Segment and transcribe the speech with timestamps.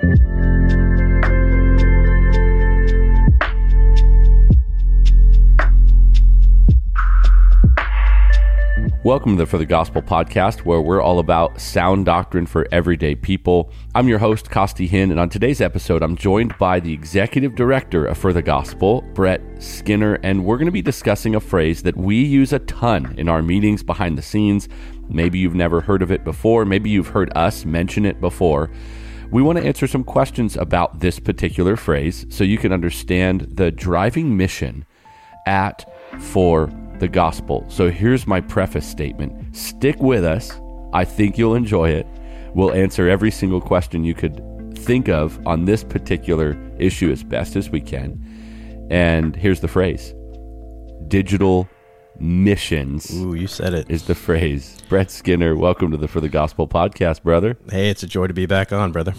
[0.00, 0.12] Welcome
[9.32, 13.72] to the For the Gospel podcast, where we're all about sound doctrine for everyday people.
[13.96, 18.06] I'm your host, Costi Hinn, and on today's episode, I'm joined by the executive director
[18.06, 21.96] of For the Gospel, Brett Skinner, and we're going to be discussing a phrase that
[21.96, 24.68] we use a ton in our meetings behind the scenes.
[25.08, 28.70] Maybe you've never heard of it before, maybe you've heard us mention it before.
[29.30, 33.70] We want to answer some questions about this particular phrase so you can understand the
[33.70, 34.86] driving mission
[35.46, 35.84] at
[36.18, 37.64] For the gospel.
[37.68, 40.58] So here's my preface statement stick with us.
[40.92, 42.06] I think you'll enjoy it.
[42.54, 44.42] We'll answer every single question you could
[44.78, 48.88] think of on this particular issue as best as we can.
[48.90, 50.14] And here's the phrase
[51.08, 51.68] digital
[52.20, 53.12] missions.
[53.14, 53.90] Ooh, you said it.
[53.90, 54.78] Is the phrase.
[54.88, 57.56] Brett Skinner, welcome to the For the Gospel podcast, brother.
[57.70, 59.14] Hey, it's a joy to be back on, brother.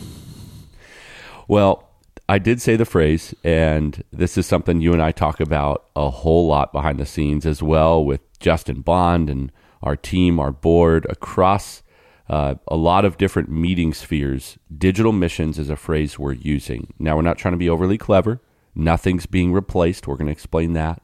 [1.48, 1.90] Well,
[2.28, 6.10] I did say the phrase, and this is something you and I talk about a
[6.10, 11.08] whole lot behind the scenes as well with Justin Bond and our team, our board,
[11.10, 11.82] across
[12.30, 14.60] uh, a lot of different meeting spheres.
[14.78, 16.94] Digital missions is a phrase we're using.
[17.00, 18.42] Now, we're not trying to be overly clever.
[18.76, 20.08] Nothing's being replaced.
[20.08, 21.02] We're going to explain that.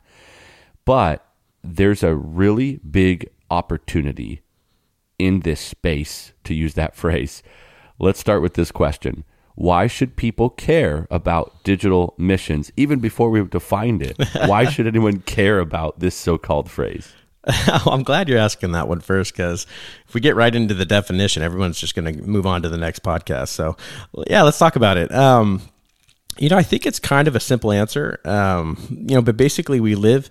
[0.85, 1.24] But
[1.65, 4.41] there's a really big opportunity
[5.17, 7.43] in this space, to use that phrase.
[7.99, 9.23] Let's start with this question
[9.55, 14.17] why should people care about digital missions even before we've defined it?
[14.47, 17.13] why should anyone care about this so called phrase?
[17.85, 19.65] I'm glad you're asking that one first because
[20.07, 22.77] if we get right into the definition, everyone's just going to move on to the
[22.77, 23.49] next podcast.
[23.49, 23.77] So,
[24.27, 25.11] yeah, let's talk about it.
[25.13, 25.61] Um,
[26.37, 28.19] you know, I think it's kind of a simple answer.
[28.25, 30.29] Um, you know, but basically, we live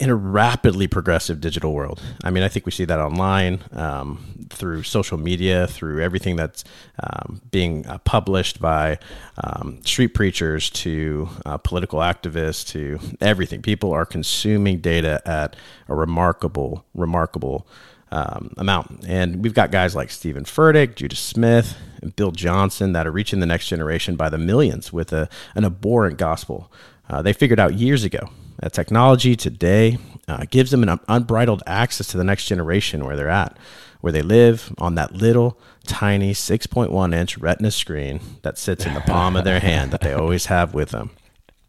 [0.00, 2.02] in a rapidly progressive digital world.
[2.24, 6.64] I mean, I think we see that online um, through social media, through everything that's
[7.02, 8.98] um, being uh, published by
[9.42, 13.60] um, street preachers to uh, political activists to everything.
[13.60, 15.56] People are consuming data at
[15.88, 17.66] a remarkable, remarkable
[18.10, 19.04] um, amount.
[19.06, 23.40] And we've got guys like Stephen Furtick, Judah Smith, and Bill Johnson that are reaching
[23.40, 26.72] the next generation by the millions with a, an abhorrent gospel.
[27.10, 32.06] Uh, they figured out years ago that technology today uh, gives them an unbridled access
[32.08, 33.56] to the next generation where they're at,
[34.00, 39.00] where they live on that little tiny 6.1 inch retina screen that sits in the
[39.00, 41.10] palm of their hand that they always have with them.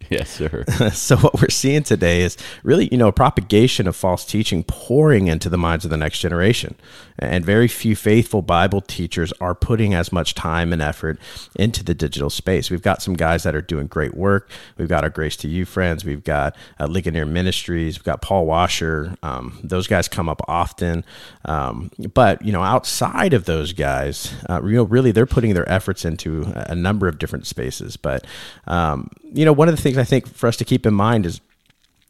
[0.10, 0.64] Yes, sir.
[0.94, 5.28] so what we're seeing today is really, you know, a propagation of false teaching pouring
[5.28, 6.76] into the minds of the next generation.
[7.20, 11.20] And very few faithful Bible teachers are putting as much time and effort
[11.56, 12.70] into the digital space.
[12.70, 14.50] We've got some guys that are doing great work.
[14.78, 16.06] We've got our Grace to You friends.
[16.06, 17.98] We've got uh, Ligonier Ministries.
[17.98, 19.16] We've got Paul Washer.
[19.24, 21.04] Um, those guys come up often.
[21.46, 25.70] Um, but, you know, outside of those guys, uh, you know, really they're putting their
[25.70, 27.98] efforts into a number of different spaces.
[27.98, 28.26] But,
[28.68, 31.26] um, you know, one of the things I think for us to keep in mind
[31.26, 31.42] is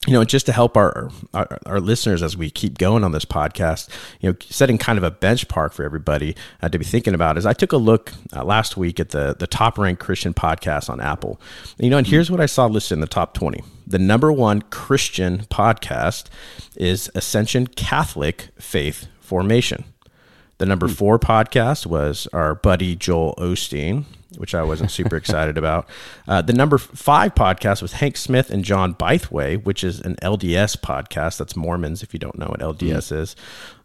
[0.05, 3.25] you know, just to help our, our, our listeners as we keep going on this
[3.25, 3.89] podcast,
[4.21, 7.45] you know, setting kind of a benchmark for everybody uh, to be thinking about is
[7.45, 11.01] I took a look uh, last week at the the top ranked Christian podcast on
[11.01, 11.41] Apple.
[11.77, 13.63] You know, and here's what I saw listed in the top twenty.
[13.85, 16.25] The number one Christian podcast
[16.75, 19.83] is Ascension Catholic Faith Formation.
[20.57, 25.87] The number four podcast was our buddy Joel Osteen which I wasn't super excited about.
[26.27, 30.77] Uh, the number five podcast was Hank Smith and John Bytheway, which is an LDS
[30.77, 31.37] podcast.
[31.37, 33.17] That's Mormons, if you don't know what LDS mm.
[33.19, 33.35] is.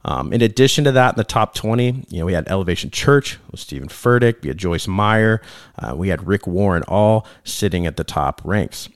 [0.04, 3.38] Um, in addition to that, in the top 20, you know, we had Elevation Church
[3.50, 5.40] with Stephen Furtick, we had Joyce Meyer,
[5.78, 8.88] uh, we had Rick Warren, all sitting at the top ranks.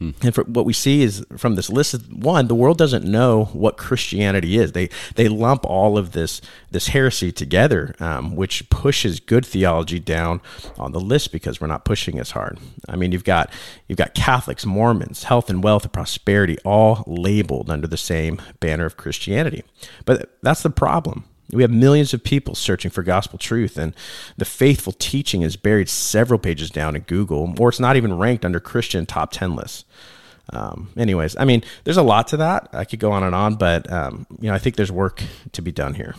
[0.00, 0.12] Hmm.
[0.22, 3.76] And for what we see is from this list, one, the world doesn't know what
[3.76, 4.72] Christianity is.
[4.72, 6.40] They they lump all of this
[6.70, 10.40] this heresy together, um, which pushes good theology down
[10.78, 12.58] on the list because we're not pushing as hard.
[12.88, 13.52] I mean, you've got
[13.88, 18.86] you've got Catholics, Mormons, health and wealth and prosperity, all labeled under the same banner
[18.86, 19.64] of Christianity.
[20.06, 21.24] But that's the problem.
[21.52, 23.94] We have millions of people searching for gospel truth, and
[24.36, 28.44] the faithful teaching is buried several pages down in Google, or it's not even ranked
[28.44, 29.84] under Christian top 10 lists.
[30.52, 32.68] Um, anyways, I mean, there's a lot to that.
[32.72, 35.62] I could go on and on, but um, you know, I think there's work to
[35.62, 36.14] be done here.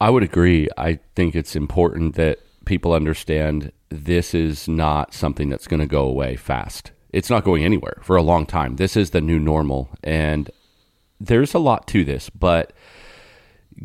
[0.00, 0.68] I would agree.
[0.76, 6.04] I think it's important that people understand this is not something that's going to go
[6.04, 6.90] away fast.
[7.12, 8.76] It's not going anywhere for a long time.
[8.76, 10.50] This is the new normal, and
[11.20, 12.72] there's a lot to this, but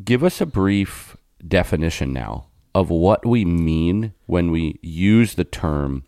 [0.03, 1.17] give us a brief
[1.47, 6.03] definition now of what we mean when we use the term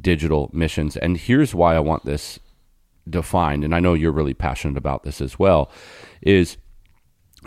[0.00, 0.96] digital missions.
[0.96, 2.38] And here's why I want this
[3.08, 5.70] defined, and I know you're really passionate about this as well,
[6.22, 6.56] is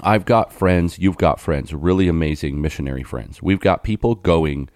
[0.02, 3.42] I've got friends, you've got friends, really amazing missionary friends.
[3.42, 4.70] We've got people going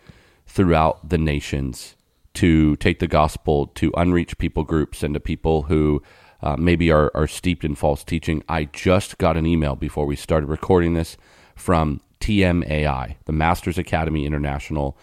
[0.46, 1.96] throughout the nations
[2.34, 6.02] to take the gospel to unreached people groups and to people who
[6.44, 8.44] uh, maybe are, are steeped in false teaching.
[8.50, 11.16] I just got an email before we started recording this
[11.56, 14.98] from TMAI, the Masters Academy International,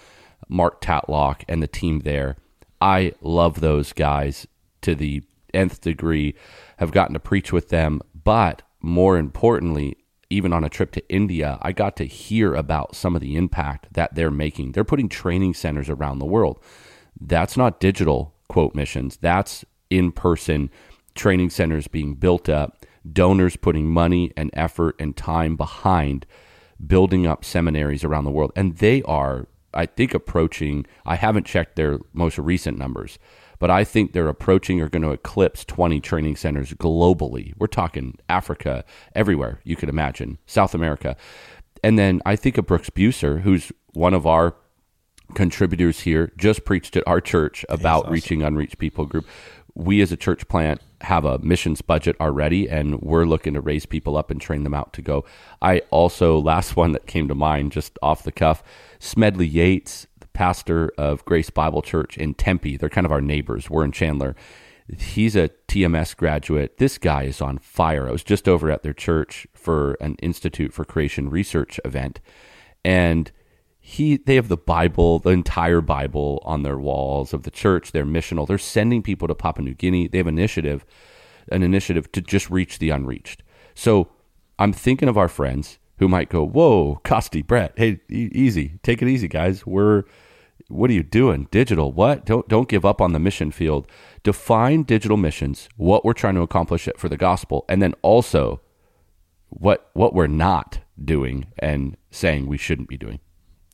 [0.48, 2.36] Mark Tatlock, and the team there.
[2.80, 4.46] I love those guys
[4.82, 5.22] to the
[5.54, 6.34] nth degree,
[6.76, 8.02] have gotten to preach with them.
[8.22, 9.96] But more importantly,
[10.28, 13.94] even on a trip to India, I got to hear about some of the impact
[13.94, 14.72] that they're making.
[14.72, 16.62] They're putting training centers around the world.
[17.18, 20.70] That's not digital quote missions, that's in person
[21.14, 26.26] training centers being built up, donors putting money and effort and time behind
[26.84, 28.52] building up seminaries around the world.
[28.56, 33.18] And they are, I think, approaching, I haven't checked their most recent numbers,
[33.58, 37.52] but I think they're approaching or going to eclipse 20 training centers globally.
[37.58, 38.84] We're talking Africa,
[39.14, 41.16] everywhere you could imagine, South America.
[41.84, 44.54] And then I think of Brooks Buser, who's one of our
[45.34, 48.12] contributors here, just preached at our church about awesome.
[48.12, 49.26] reaching unreached people group.
[49.74, 53.86] We as a church plant have a missions budget already, and we're looking to raise
[53.86, 55.24] people up and train them out to go.
[55.62, 58.62] I also, last one that came to mind just off the cuff,
[58.98, 62.76] Smedley Yates, the pastor of Grace Bible Church in Tempe.
[62.76, 63.70] They're kind of our neighbors.
[63.70, 64.36] We're in Chandler.
[64.98, 66.78] He's a TMS graduate.
[66.78, 68.08] This guy is on fire.
[68.08, 72.20] I was just over at their church for an Institute for Creation Research event,
[72.84, 73.30] and
[73.90, 77.90] he they have the Bible, the entire Bible on their walls of the church.
[77.90, 78.46] They're missional.
[78.46, 80.06] They're sending people to Papua New Guinea.
[80.06, 80.86] They have initiative,
[81.50, 83.42] an initiative to just reach the unreached.
[83.74, 84.08] So
[84.60, 89.02] I'm thinking of our friends who might go, "Whoa, Costi, Brett, hey, e- easy, take
[89.02, 89.66] it easy, guys.
[89.66, 90.04] We're
[90.68, 91.48] what are you doing?
[91.50, 91.90] Digital?
[91.90, 92.24] What?
[92.24, 93.88] Don't don't give up on the mission field.
[94.22, 98.60] Define digital missions, what we're trying to accomplish it for the gospel, and then also
[99.48, 103.18] what what we're not doing and saying we shouldn't be doing.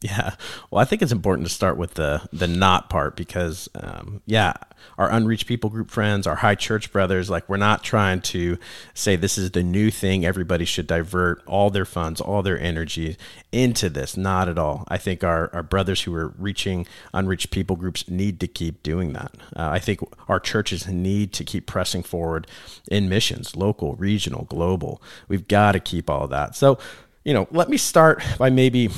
[0.07, 0.37] Yeah.
[0.71, 4.53] Well, I think it's important to start with the the not part because, um, yeah,
[4.99, 8.57] our unreached people group friends, our high church brothers, like we're not trying to
[8.95, 10.25] say this is the new thing.
[10.25, 13.17] Everybody should divert all their funds, all their energy
[13.51, 14.17] into this.
[14.17, 14.85] Not at all.
[14.87, 19.13] I think our, our brothers who are reaching unreached people groups need to keep doing
[19.15, 19.35] that.
[19.57, 19.99] Uh, I think
[20.29, 22.47] our churches need to keep pressing forward
[22.89, 25.03] in missions, local, regional, global.
[25.27, 26.55] We've got to keep all that.
[26.55, 26.79] So,
[27.25, 28.89] you know, let me start by maybe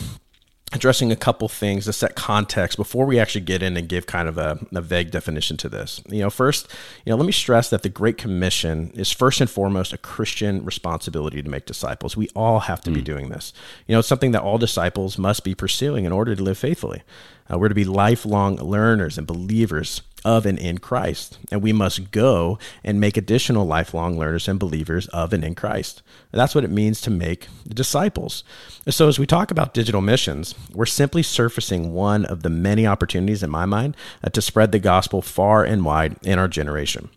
[0.72, 4.28] addressing a couple things to set context before we actually get in and give kind
[4.28, 6.02] of a, a, vague definition to this.
[6.08, 6.70] You know, first,
[7.04, 10.64] you know, let me stress that the Great Commission is first and foremost a Christian
[10.64, 12.16] responsibility to make disciples.
[12.16, 12.94] We all have to mm.
[12.94, 13.52] be doing this.
[13.86, 17.02] You know, it's something that all disciples must be pursuing in order to live faithfully.
[17.50, 21.38] Uh, we're to be lifelong learners and believers of and in Christ.
[21.50, 26.02] And we must go and make additional lifelong learners and believers of and in Christ.
[26.32, 28.44] And that's what it means to make disciples.
[28.88, 33.42] So, as we talk about digital missions, we're simply surfacing one of the many opportunities
[33.42, 37.10] in my mind uh, to spread the gospel far and wide in our generation.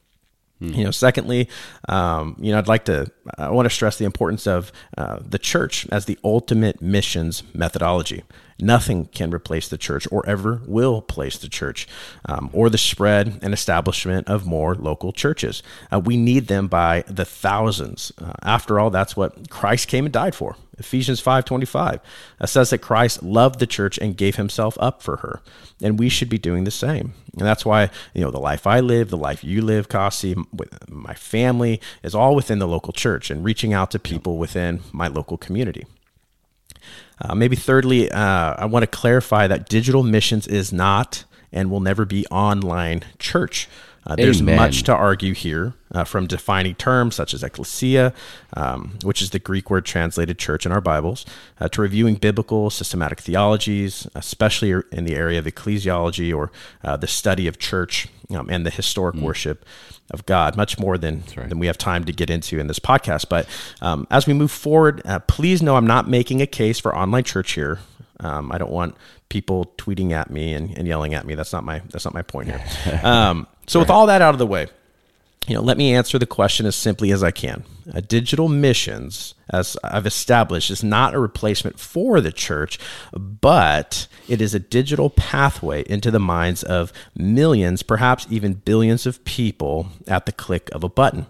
[0.61, 0.73] Hmm.
[0.73, 1.49] You know, secondly,
[1.89, 5.39] um, you know, I'd like to, I want to stress the importance of uh, the
[5.39, 8.23] church as the ultimate missions methodology.
[8.61, 11.87] Nothing can replace the church or ever will place the church
[12.25, 15.63] um, or the spread and establishment of more local churches.
[15.91, 18.11] Uh, we need them by the thousands.
[18.17, 20.55] Uh, after all, that's what Christ came and died for.
[20.77, 21.99] Ephesians 5:25
[22.39, 25.41] uh, says that Christ loved the church and gave himself up for her.
[25.81, 27.13] And we should be doing the same.
[27.37, 30.89] And that's why, you know, the life I live, the life you live, Costi, with
[30.89, 35.07] my family is all within the local church and reaching out to people within my
[35.07, 35.85] local community.
[37.21, 41.79] Uh, maybe thirdly, uh, I want to clarify that digital missions is not and will
[41.79, 43.67] never be online church.
[44.05, 44.55] Uh, there's Amen.
[44.55, 48.13] much to argue here, uh, from defining terms such as ecclesia,
[48.57, 51.25] um, which is the Greek word translated church in our Bibles,
[51.59, 56.51] uh, to reviewing biblical systematic theologies, especially in the area of ecclesiology or
[56.83, 59.21] uh, the study of church um, and the historic mm.
[59.21, 59.65] worship
[60.09, 61.47] of God, much more than, right.
[61.47, 63.29] than we have time to get into in this podcast.
[63.29, 63.47] But
[63.81, 67.23] um, as we move forward, uh, please know I'm not making a case for online
[67.23, 67.79] church here.
[68.21, 68.95] Um, I don't want
[69.29, 71.35] people tweeting at me and, and, yelling at me.
[71.35, 72.63] That's not my that's not my point here.
[73.03, 73.83] Um, so right.
[73.83, 74.67] with all that out of the way,
[75.47, 77.63] you know, let me answer the question as simply as I can.
[77.91, 82.77] Uh, digital missions, as I've established, is not a replacement for the church,
[83.11, 89.23] but it is a digital pathway into the minds of millions, perhaps even billions of
[89.25, 91.25] people at the click of a button.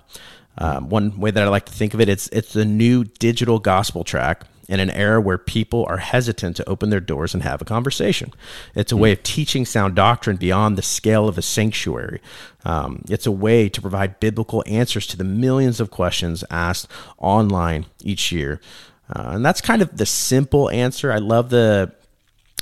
[0.57, 3.59] Um, one way that I like to think of it, it's it's the new digital
[3.59, 7.61] gospel track in an era where people are hesitant to open their doors and have
[7.61, 8.31] a conversation.
[8.73, 12.21] It's a way of teaching sound doctrine beyond the scale of a sanctuary.
[12.63, 16.87] Um, it's a way to provide biblical answers to the millions of questions asked
[17.17, 18.61] online each year.
[19.13, 21.11] Uh, and that's kind of the simple answer.
[21.11, 21.91] I love the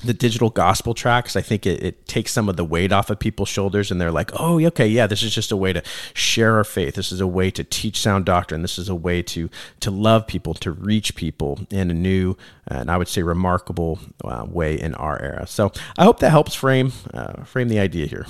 [0.03, 3.19] the digital gospel tracks i think it, it, takes some of the weight off of
[3.19, 6.55] people's shoulders and they're like oh okay yeah this is just a way to share
[6.55, 6.95] our faith.
[6.95, 8.61] This is a way to teach sound doctrine.
[8.61, 9.49] This is a way to
[9.81, 12.37] to love people to reach people in a new
[12.67, 15.47] and i would say remarkable uh, way in our era.
[15.47, 18.25] So i hope that helps frame uh, frame the idea here.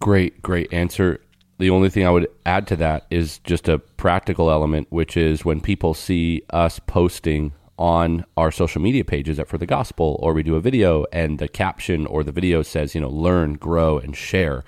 [0.00, 1.20] Great great answer.
[1.58, 5.44] The only thing I would add to that is just a practical element, which is
[5.44, 10.34] when people see us posting on our social media pages at For the Gospel, or
[10.34, 13.98] we do a video and the caption or the video says, you know, learn, grow,
[13.98, 14.64] and share.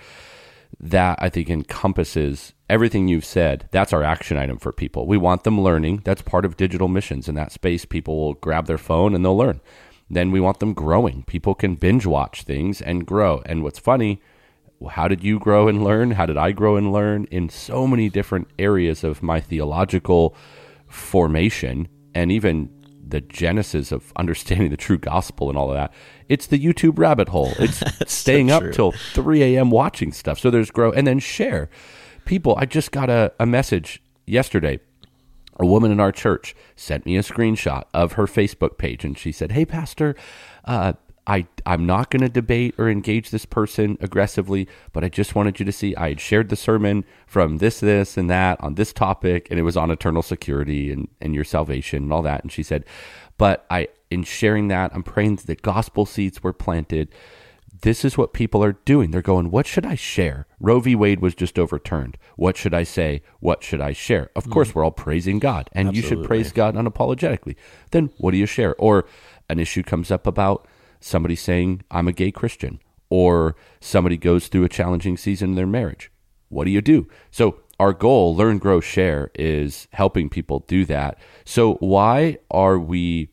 [0.79, 3.69] That I think encompasses everything you've said.
[3.73, 5.07] That's our action item for people.
[5.07, 6.02] We want them learning.
[6.05, 7.29] That's part of digital missions.
[7.29, 9.61] In that space, people will grab their phone and they'll learn.
[10.09, 11.25] Then we want them growing.
[11.25, 13.43] People can binge watch things and grow.
[13.45, 14.23] And what's funny,
[14.90, 16.12] how did you grow and learn?
[16.12, 20.35] How did I grow and learn in so many different areas of my theological
[20.88, 22.71] formation and even
[23.11, 25.93] the genesis of understanding the true gospel and all of that.
[26.29, 27.52] It's the YouTube rabbit hole.
[27.59, 29.71] It's staying so up till 3 a.m.
[29.71, 30.38] watching stuff.
[30.38, 31.69] So there's grow and then share.
[32.25, 34.81] People, I just got a, a message yesterday.
[35.59, 39.31] A woman in our church sent me a screenshot of her Facebook page and she
[39.31, 40.17] said, Hey, Pastor,
[40.64, 40.95] uh,
[41.31, 45.61] I, I'm not going to debate or engage this person aggressively, but I just wanted
[45.61, 48.93] you to see I had shared the sermon from this, this, and that on this
[48.93, 52.43] topic, and it was on eternal security and, and your salvation and all that.
[52.43, 52.85] And she said,
[53.39, 57.15] But I, in sharing that, I'm praying that the gospel seeds were planted.
[57.83, 59.13] This is what people are doing.
[59.13, 60.49] They're going, What should I share?
[60.59, 60.97] Roe v.
[60.97, 62.19] Wade was just overturned.
[62.35, 63.23] What should I say?
[63.39, 64.31] What should I share?
[64.35, 64.51] Of mm.
[64.51, 65.97] course, we're all praising God, and Absolutely.
[65.97, 67.55] you should praise God unapologetically.
[67.93, 68.75] Then what do you share?
[68.81, 69.07] Or
[69.49, 70.67] an issue comes up about
[71.00, 75.66] somebody saying, I'm a gay Christian, or somebody goes through a challenging season in their
[75.66, 76.11] marriage.
[76.49, 77.09] What do you do?
[77.30, 81.19] So, our goal, learn, grow, share, is helping people do that.
[81.45, 83.30] So, why are we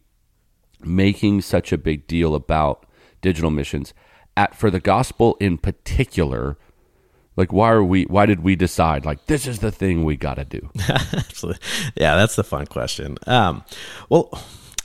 [0.82, 2.86] making such a big deal about
[3.22, 3.94] digital missions?
[4.38, 6.58] At, for the gospel in particular,
[7.38, 10.34] like why are we why did we decide like this is the thing we got
[10.34, 10.70] to do
[11.96, 13.64] yeah that's the fun question um,
[14.10, 14.30] well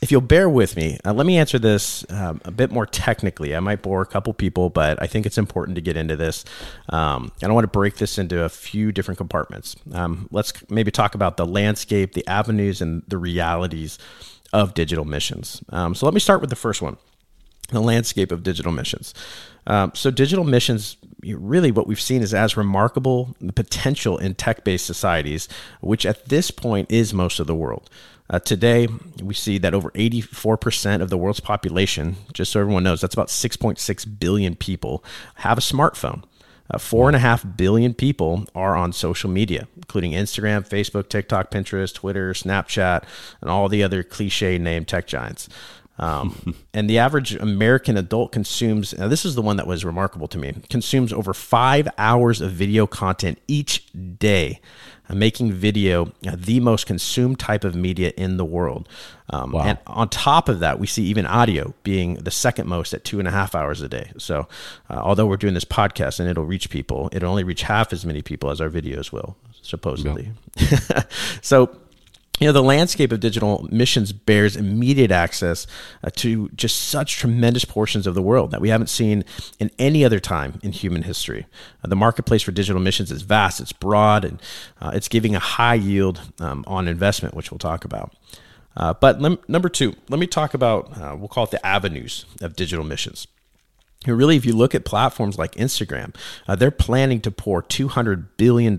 [0.02, 3.54] if you'll bear with me, uh, let me answer this um, a bit more technically.
[3.54, 6.44] I might bore a couple people, but I think it's important to get into this.
[6.88, 9.76] Um, and I want to break this into a few different compartments.
[9.92, 13.96] Um, let's maybe talk about the landscape, the avenues, and the realities
[14.52, 15.62] of digital missions.
[15.68, 16.96] Um, so let me start with the first one
[17.68, 19.14] the landscape of digital missions.
[19.66, 24.64] Um, so, digital missions, really, what we've seen is as remarkable the potential in tech
[24.64, 25.48] based societies,
[25.80, 27.88] which at this point is most of the world.
[28.30, 28.88] Uh, today,
[29.22, 33.28] we see that over 84% of the world's population, just so everyone knows, that's about
[33.28, 35.04] 6.6 billion people,
[35.36, 36.24] have a smartphone.
[36.70, 41.50] Uh, four and a half billion people are on social media, including Instagram, Facebook, TikTok,
[41.50, 43.04] Pinterest, Twitter, Snapchat,
[43.42, 45.50] and all the other cliche name tech giants.
[45.98, 50.28] Um, and the average American adult consumes, now this is the one that was remarkable
[50.28, 53.86] to me, consumes over five hours of video content each
[54.18, 54.60] day,
[55.08, 58.88] uh, making video uh, the most consumed type of media in the world.
[59.30, 59.64] Um, wow.
[59.64, 63.18] And on top of that, we see even audio being the second most at two
[63.18, 64.12] and a half hours a day.
[64.18, 64.48] So,
[64.90, 68.04] uh, although we're doing this podcast and it'll reach people, it'll only reach half as
[68.04, 70.32] many people as our videos will, supposedly.
[70.56, 71.02] Yeah.
[71.40, 71.76] so,
[72.40, 75.66] you know the landscape of digital missions bears immediate access
[76.02, 79.24] uh, to just such tremendous portions of the world that we haven't seen
[79.58, 81.46] in any other time in human history.
[81.84, 84.42] Uh, the marketplace for digital missions is vast it's broad and
[84.80, 88.14] uh, it's giving a high yield um, on investment which we'll talk about.
[88.74, 92.24] Uh, but lem- number two let me talk about uh, we'll call it the avenues
[92.40, 93.26] of digital missions
[94.06, 96.14] really, if you look at platforms like Instagram,
[96.48, 98.72] uh, they're planning to pour $200 billion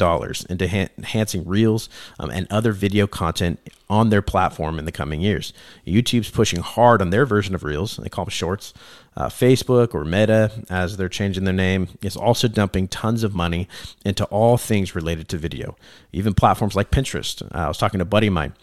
[0.50, 1.89] into ha- enhancing Reels
[2.20, 5.53] um, and other video content on their platform in the coming years.
[5.86, 8.74] YouTube's pushing hard on their version of Reels, they call them Shorts.
[9.15, 13.68] Uh, Facebook or Meta, as they're changing their name, is also dumping tons of money
[14.03, 15.75] into all things related to video.
[16.12, 17.44] Even platforms like Pinterest.
[17.44, 18.53] Uh, I was talking to a buddy of mine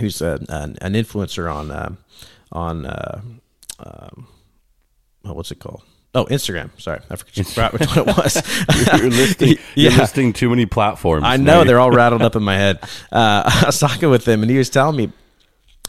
[0.00, 1.94] who's a, an, an influencer on, uh,
[2.50, 3.20] on, uh,
[3.78, 4.26] um,
[5.24, 5.82] oh, what's it called?
[6.12, 6.70] Oh, Instagram.
[6.80, 8.42] Sorry, I forgot which one it was.
[9.00, 11.22] you're, listing, you're listing too many platforms.
[11.24, 12.80] I know they're all rattled up in my head.
[13.12, 15.12] Uh, I was talking with him, and he was telling me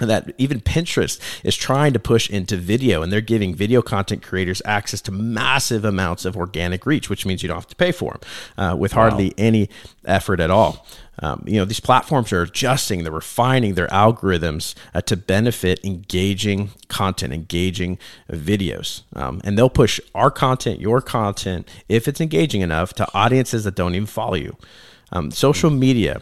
[0.10, 4.62] that even Pinterest is trying to push into video and they're giving video content creators
[4.66, 8.14] access to massive amounts of organic reach, which means you don't have to pay for
[8.14, 8.22] them
[8.58, 9.34] uh, with hardly wow.
[9.38, 9.70] any
[10.06, 10.86] effort at all.
[11.20, 16.72] Um, you know, these platforms are adjusting, they're refining their algorithms uh, to benefit engaging
[16.88, 18.00] content, engaging
[18.32, 19.04] videos.
[19.16, 23.76] Um, and they'll push our content, your content, if it's engaging enough, to audiences that
[23.76, 24.58] don't even follow you.
[25.12, 26.22] Um, social media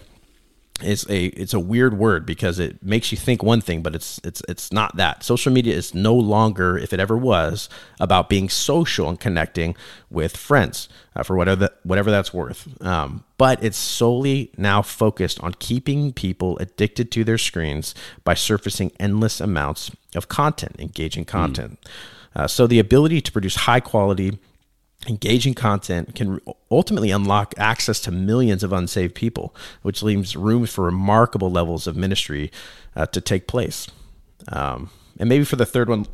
[0.82, 4.20] is a it's a weird word because it makes you think one thing, but it's
[4.24, 5.24] it's it's not that.
[5.24, 7.70] Social media is no longer, if it ever was,
[8.00, 9.76] about being social and connecting
[10.10, 12.82] with friends uh, for whatever that, whatever that's worth.
[12.84, 18.92] Um, but it's solely now focused on keeping people addicted to their screens by surfacing
[19.00, 21.80] endless amounts of content, engaging content.
[21.82, 21.90] Mm.
[22.36, 24.40] Uh, so the ability to produce high quality
[25.08, 26.40] engaging content can
[26.70, 31.96] ultimately unlock access to millions of unsaved people, which leaves room for remarkable levels of
[31.96, 32.52] ministry
[32.96, 33.88] uh, to take place.
[34.50, 36.06] Um, and maybe for the third one,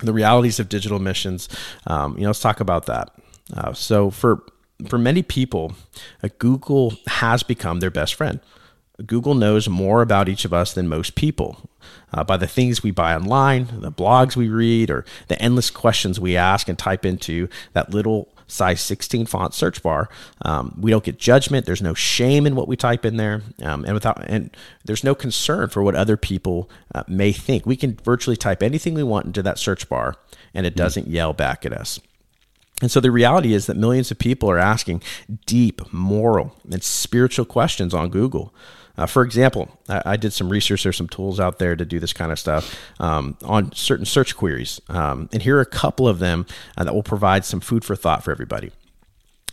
[0.00, 1.48] the realities of digital missions.
[1.86, 3.10] Um, you know, let's talk about that.
[3.54, 4.42] Uh, so for
[4.88, 5.74] for many people,
[6.24, 8.40] uh, Google has become their best friend.
[9.06, 11.70] Google knows more about each of us than most people
[12.12, 16.20] uh, by the things we buy online, the blogs we read, or the endless questions
[16.20, 20.08] we ask and type into that little size 16 font search bar.
[20.42, 21.64] Um, we don't get judgment.
[21.66, 25.14] There's no shame in what we type in there, um, and without and there's no
[25.14, 27.66] concern for what other people uh, may think.
[27.66, 30.16] We can virtually type anything we want into that search bar,
[30.54, 30.78] and it hmm.
[30.78, 31.12] doesn't mm.
[31.12, 31.98] yell back at us.
[32.82, 35.02] And so the reality is that millions of people are asking
[35.46, 38.52] deep moral and spiritual questions on Google.
[38.96, 40.82] Uh, for example, I, I, did some research.
[40.82, 44.36] There's some tools out there to do this kind of stuff um, on certain search
[44.36, 44.80] queries.
[44.88, 46.46] Um, and here are a couple of them
[46.76, 48.70] uh, that will provide some food for thought for everybody.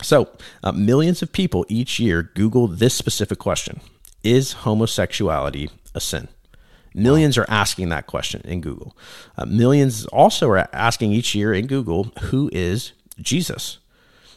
[0.02, 0.30] So,
[0.64, 3.82] uh, millions of people each year Google this specific question
[4.24, 6.28] Is homosexuality a sin?
[6.94, 8.96] Millions are asking that question in Google.
[9.38, 13.78] Uh, millions also are asking each year in Google, Who is Jesus?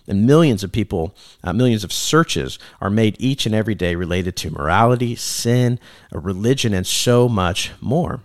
[0.08, 4.36] And millions of people, uh, millions of searches are made each and every day related
[4.36, 5.78] to morality, sin,
[6.12, 8.20] uh, religion, and so much more.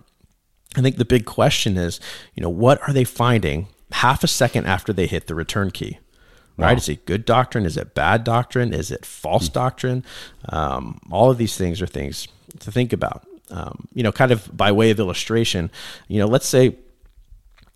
[0.76, 2.00] I think the big question is,
[2.34, 5.98] you know, what are they finding half a second after they hit the return key?
[6.56, 6.72] Right?
[6.72, 6.78] Wow.
[6.78, 7.64] Is it good doctrine?
[7.64, 8.74] Is it bad doctrine?
[8.74, 9.54] Is it false mm-hmm.
[9.54, 10.04] doctrine?
[10.48, 12.26] Um, all of these things are things
[12.58, 13.24] to think about.
[13.50, 15.70] Um, you know, kind of by way of illustration,
[16.08, 16.76] you know, let's say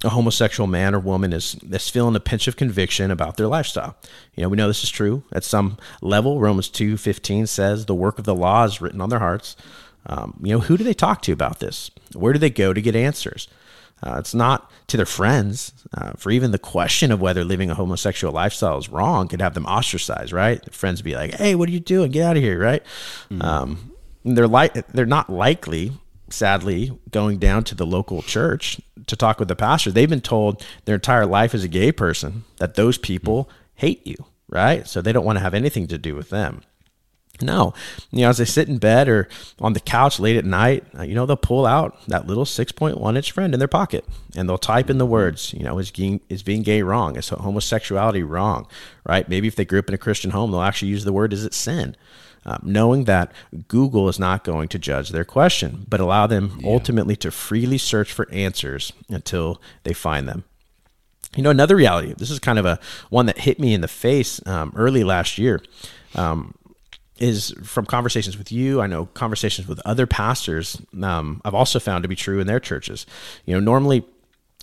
[0.05, 3.97] a homosexual man or woman is, is feeling a pinch of conviction about their lifestyle.
[4.35, 6.41] You know, we know this is true at some level.
[6.41, 9.57] Romans 2.15 says the work of the law is written on their hearts.
[10.07, 11.91] Um, you know, who do they talk to about this?
[12.15, 13.49] Where do they go to get answers?
[14.05, 15.73] Uh, it's not to their friends.
[15.97, 19.55] Uh, for even the question of whether living a homosexual lifestyle is wrong could have
[19.55, 20.61] them ostracized, right?
[20.65, 22.11] Their friends be like, "Hey, what are you doing?
[22.11, 22.83] Get out of here!" Right?
[23.31, 23.43] Mm-hmm.
[23.43, 23.93] Um,
[24.25, 25.93] they're like they're not likely
[26.33, 30.65] sadly, going down to the local church to talk with the pastor, they've been told
[30.85, 34.17] their entire life as a gay person that those people hate you,
[34.49, 34.87] right?
[34.87, 36.63] So they don't want to have anything to do with them.
[37.41, 37.75] No,
[38.11, 39.29] you know, as they sit in bed or
[39.61, 43.17] on the couch late at night, uh, you know, they'll pull out that little 6.1
[43.17, 44.05] inch friend in their pocket
[44.37, 45.93] and they'll type in the words, you know, is
[46.29, 47.17] is being gay wrong?
[47.17, 48.67] Is homosexuality wrong?
[49.05, 49.29] Right?
[49.29, 51.45] Maybe if they grew up in a Christian home, they'll actually use the word, is
[51.45, 51.97] it sin?
[52.45, 53.33] Um, knowing that
[53.69, 56.69] Google is not going to judge their question, but allow them yeah.
[56.69, 60.45] ultimately to freely search for answers until they find them.
[61.37, 62.79] You know, another reality, this is kind of a
[63.09, 65.63] one that hit me in the face um, early last year.
[66.15, 66.55] Um,
[67.19, 68.81] is from conversations with you.
[68.81, 70.83] I know conversations with other pastors.
[71.01, 73.07] Um, I've also found to be true in their churches.
[73.47, 74.05] You know, normally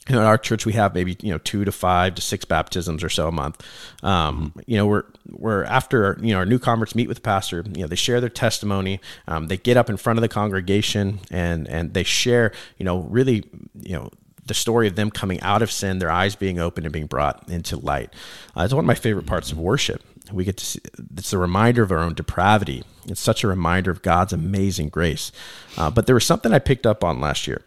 [0.07, 2.45] you know, in our church we have maybe you know two to five to six
[2.45, 3.63] baptisms or so a month.
[4.03, 7.63] Um, you know, we're we're after you know our new converts meet with the pastor.
[7.73, 9.01] You know, they share their testimony.
[9.27, 13.01] Um, they get up in front of the congregation and and they share you know
[13.01, 13.43] really
[13.81, 14.09] you know
[14.49, 17.47] the story of them coming out of sin, their eyes being opened and being brought
[17.49, 18.12] into light.
[18.57, 20.03] Uh, it's one of my favorite parts of worship.
[20.33, 20.79] We get to see,
[21.15, 22.83] it's a reminder of our own depravity.
[23.05, 25.31] It's such a reminder of God's amazing grace.
[25.77, 27.63] Uh, but there was something I picked up on last year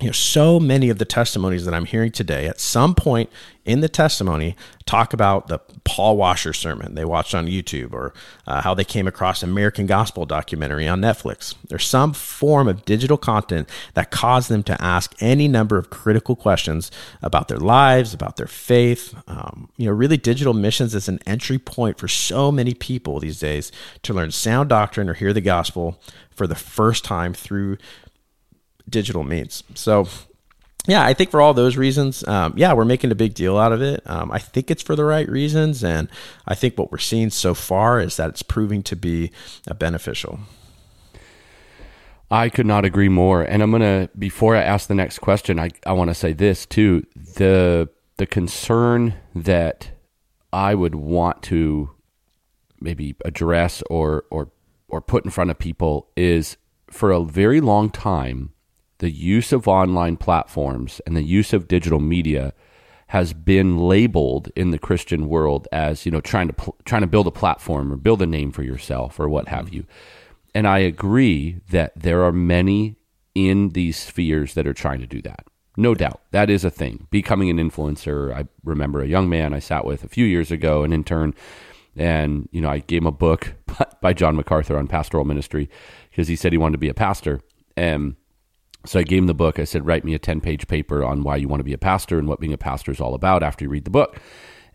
[0.00, 3.30] you know, so many of the testimonies that I'm hearing today, at some point
[3.64, 4.54] in the testimony,
[4.86, 8.14] talk about the Paul Washer sermon they watched on YouTube or
[8.46, 11.56] uh, how they came across American Gospel documentary on Netflix.
[11.68, 16.36] There's some form of digital content that caused them to ask any number of critical
[16.36, 19.14] questions about their lives, about their faith.
[19.26, 23.40] Um, you know, really, digital missions is an entry point for so many people these
[23.40, 23.72] days
[24.04, 27.76] to learn sound doctrine or hear the gospel for the first time through
[28.88, 29.62] digital means.
[29.74, 30.08] So,
[30.86, 33.72] yeah, I think for all those reasons, um, yeah, we're making a big deal out
[33.72, 34.02] of it.
[34.06, 36.08] Um, I think it's for the right reasons, and
[36.46, 39.30] I think what we're seeing so far is that it's proving to be
[39.70, 40.40] uh, beneficial.
[42.30, 43.42] I could not agree more.
[43.42, 46.66] And I'm gonna before I ask the next question, I, I want to say this
[46.66, 47.06] too.
[47.14, 49.90] The the concern that
[50.52, 51.90] I would want to
[52.80, 54.50] maybe address or or
[54.88, 56.56] or put in front of people is
[56.90, 58.52] for a very long time
[58.98, 62.52] the use of online platforms and the use of digital media
[63.08, 67.06] has been labeled in the Christian world as you know trying to pl- trying to
[67.06, 69.84] build a platform or build a name for yourself or what have you.
[70.54, 72.96] and I agree that there are many
[73.34, 75.46] in these spheres that are trying to do that.
[75.76, 76.20] No doubt.
[76.32, 77.06] That is a thing.
[77.10, 78.34] Becoming an influencer.
[78.34, 81.34] I remember a young man I sat with a few years ago, an intern,
[81.96, 83.54] and you know, I gave him a book
[84.00, 85.70] by John MacArthur on pastoral ministry
[86.10, 87.40] because he said he wanted to be a pastor.
[87.76, 88.16] And
[88.88, 89.58] so I gave him the book.
[89.58, 91.78] I said, write me a 10 page paper on why you want to be a
[91.78, 94.18] pastor and what being a pastor is all about after you read the book.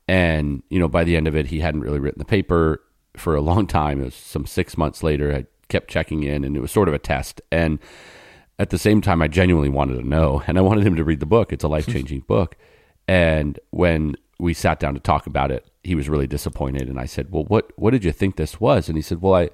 [0.07, 2.83] And, you know, by the end of it, he hadn't really written the paper
[3.17, 4.01] for a long time.
[4.01, 5.33] It was some six months later.
[5.33, 7.41] I kept checking in and it was sort of a test.
[7.51, 7.79] And
[8.59, 11.19] at the same time, I genuinely wanted to know and I wanted him to read
[11.19, 11.51] the book.
[11.51, 12.55] It's a life changing book.
[13.07, 16.87] And when we sat down to talk about it, he was really disappointed.
[16.87, 18.89] And I said, Well, what, what did you think this was?
[18.89, 19.49] And he said, Well, I,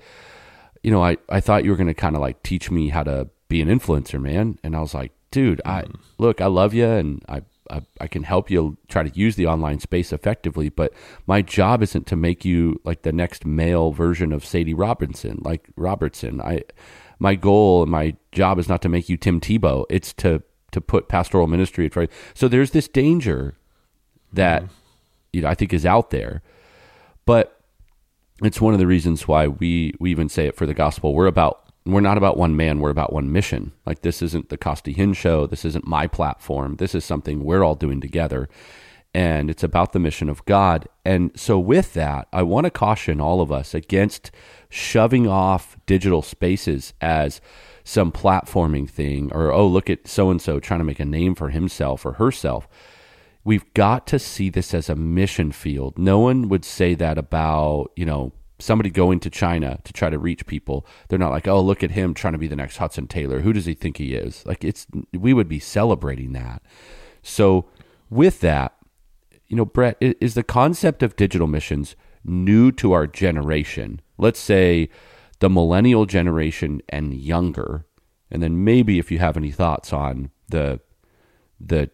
[0.84, 3.04] you know, I, I thought you were going to kind of like teach me how
[3.04, 4.58] to be an influencer, man.
[4.64, 6.00] And I was like, dude, I mm.
[6.18, 9.48] look, I love you and I, I, I can help you try to use the
[9.48, 10.94] online space effectively, but
[11.28, 15.68] my job isn't to make you like the next male version of Sadie Robinson, like
[15.76, 16.42] Robertson.
[16.42, 16.64] I,
[17.20, 19.86] my goal and my job is not to make you Tim Tebow.
[19.90, 22.12] It's to, to put pastoral ministry at right.
[22.34, 23.56] So there's this danger
[24.32, 24.70] that, mm.
[25.34, 26.42] you know, I think is out there,
[27.26, 27.60] but
[28.42, 31.14] it's one of the reasons why we we even say it for the gospel.
[31.14, 33.72] We're about we're not about one man, we're about one mission.
[33.86, 36.76] Like this isn't the Costi Hinn show, this isn't my platform.
[36.76, 38.50] This is something we're all doing together.
[39.14, 40.88] And it's about the mission of God.
[41.04, 44.30] And so with that, I want to caution all of us against
[44.70, 47.42] shoving off digital spaces as
[47.84, 51.34] some platforming thing or oh look at so and so trying to make a name
[51.34, 52.68] for himself or herself.
[53.44, 55.98] We've got to see this as a mission field.
[55.98, 60.20] No one would say that about, you know, somebody going to China to try to
[60.20, 60.86] reach people.
[61.08, 63.42] They're not like, "Oh, look at him trying to be the next Hudson Taylor.
[63.42, 66.62] Who does he think he is?" Like it's we would be celebrating that.
[67.22, 67.66] So,
[68.10, 68.76] with that,
[69.48, 74.02] you know, Brett, is the concept of digital missions new to our generation?
[74.18, 74.90] Let's say
[75.40, 77.86] the millennial generation and younger.
[78.32, 80.80] And then maybe if you have any thoughts on the
[81.60, 81.90] the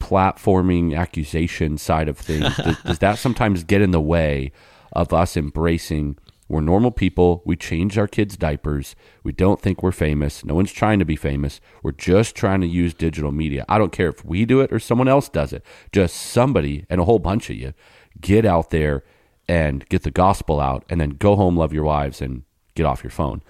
[0.00, 4.52] platforming accusation side of things, does, does that sometimes get in the way
[4.96, 6.16] of us embracing
[6.48, 7.42] we're normal people.
[7.44, 8.94] We change our kids' diapers.
[9.24, 10.44] We don't think we're famous.
[10.44, 11.60] No one's trying to be famous.
[11.82, 13.64] We're just trying to use digital media.
[13.68, 15.64] I don't care if we do it or someone else does it.
[15.92, 17.74] Just somebody and a whole bunch of you
[18.20, 19.02] get out there
[19.48, 23.02] and get the gospel out and then go home, love your wives, and get off
[23.02, 23.42] your phone.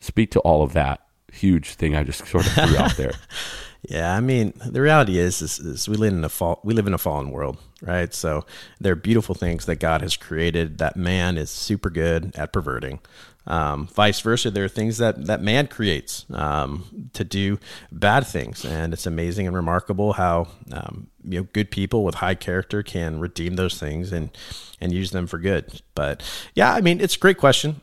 [0.00, 1.00] Speak to all of that
[1.32, 3.12] huge thing I just sort of threw out there.
[3.82, 6.86] Yeah, I mean, the reality is, is, is, we live in a fall, we live
[6.86, 8.12] in a fallen world, right?
[8.12, 8.44] So
[8.80, 12.98] there are beautiful things that God has created that man is super good at perverting.
[13.46, 17.58] Um, vice versa, there are things that that man creates um, to do
[17.90, 22.34] bad things, and it's amazing and remarkable how um, you know good people with high
[22.34, 24.36] character can redeem those things and
[24.82, 25.80] and use them for good.
[25.94, 26.22] But
[26.54, 27.80] yeah, I mean, it's a great question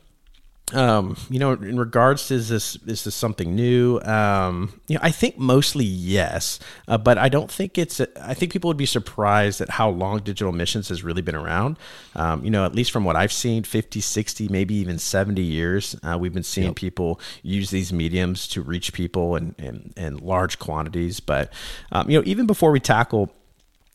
[0.74, 4.00] um, you know, in regards to is this is this something new?
[4.00, 8.00] Um, you know, I think mostly yes, uh, but I don't think it's.
[8.20, 11.78] I think people would be surprised at how long digital missions has really been around.
[12.16, 15.94] Um, you know, at least from what I've seen, 50, 60, maybe even 70 years,
[16.02, 16.76] uh, we've been seeing yep.
[16.76, 21.20] people use these mediums to reach people in, in, in large quantities.
[21.20, 21.52] But,
[21.92, 23.32] um, you know, even before we tackle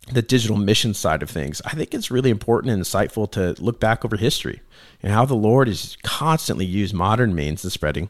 [0.07, 3.79] the digital mission side of things, I think it's really important and insightful to look
[3.79, 4.61] back over history
[5.03, 8.09] and how the Lord has constantly used modern means of spreading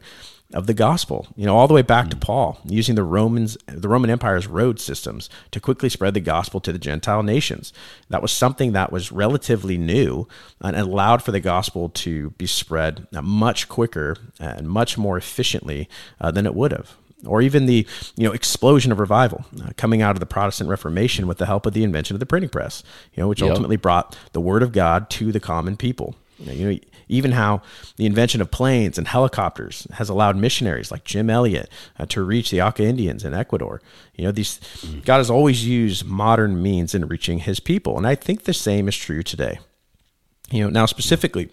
[0.52, 1.26] of the gospel.
[1.36, 2.10] You know, all the way back mm.
[2.10, 6.60] to Paul, using the Romans, the Roman Empire's road systems to quickly spread the gospel
[6.60, 7.72] to the Gentile nations.
[8.08, 10.28] That was something that was relatively new
[10.60, 15.88] and allowed for the gospel to be spread much quicker and much more efficiently
[16.20, 16.96] uh, than it would have
[17.26, 21.26] or even the you know explosion of revival uh, coming out of the Protestant Reformation
[21.26, 22.82] with the help of the invention of the printing press,
[23.14, 23.50] you know, which yep.
[23.50, 26.14] ultimately brought the word of God to the common people.
[26.38, 27.62] You know, even how
[27.96, 32.50] the invention of planes and helicopters has allowed missionaries like Jim Elliot uh, to reach
[32.50, 33.80] the Auca Indians in Ecuador.
[34.16, 34.58] You know, these
[35.04, 38.88] God has always used modern means in reaching His people, and I think the same
[38.88, 39.60] is true today.
[40.50, 41.50] You know, now specifically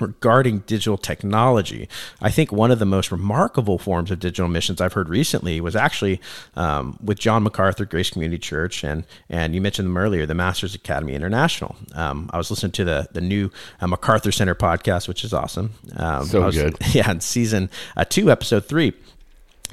[0.00, 1.88] regarding digital technology.
[2.20, 5.76] I think one of the most remarkable forms of digital missions I've heard recently was
[5.76, 6.20] actually
[6.56, 10.74] um, with John MacArthur Grace Community Church, and and you mentioned them earlier, the Masters
[10.74, 11.76] Academy International.
[11.94, 15.72] Um, I was listening to the the new uh, MacArthur Center podcast, which is awesome.
[15.96, 17.10] Um, so was, good, yeah.
[17.10, 18.92] In season uh, two, episode three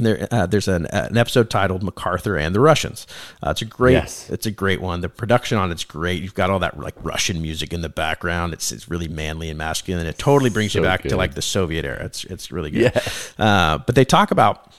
[0.06, 3.08] there, uh, there's an, an, episode titled MacArthur and the Russians.
[3.42, 4.30] Uh, it's a great, yes.
[4.30, 5.02] it's a great one.
[5.02, 6.22] The production on it's great.
[6.22, 8.54] You've got all that like Russian music in the background.
[8.54, 11.10] It's it's really manly and masculine, and it totally brings so you back good.
[11.10, 12.04] to like the Soviet era.
[12.06, 12.92] It's it's really good.
[12.94, 13.02] Yeah.
[13.46, 14.74] Uh, but they talk about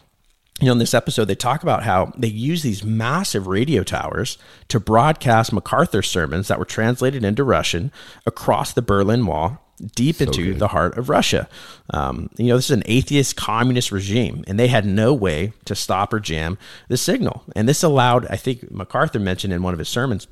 [0.60, 4.38] you know, in this episode, they talk about how they use these massive radio towers
[4.68, 7.92] to broadcast MacArthur sermons that were translated into Russian
[8.26, 10.58] across the Berlin Wall deep so into good.
[10.58, 11.48] the heart of Russia.
[11.90, 15.74] Um, you know, this is an atheist communist regime, and they had no way to
[15.74, 17.44] stop or jam the signal.
[17.54, 20.26] And this allowed, I think MacArthur mentioned in one of his sermons,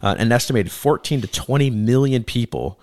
[0.00, 2.80] uh, an estimated 14 to 20 million people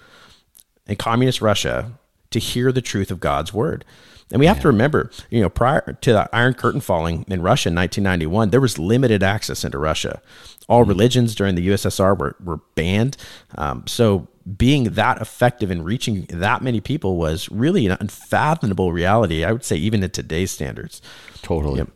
[0.86, 1.93] in communist Russia
[2.32, 3.86] to hear the truth of God's word.
[4.33, 7.69] And we have to remember, you know, prior to the Iron Curtain falling in Russia
[7.69, 10.23] in 1991, there was limited access into Russia.
[10.67, 10.89] All mm-hmm.
[10.89, 13.15] religions during the USSR were, were banned.
[13.55, 19.45] Um, so being that effective in reaching that many people was really an unfathomable reality.
[19.45, 20.99] I would say, even in today's standards.
[21.43, 21.77] Totally.
[21.77, 21.89] Yep.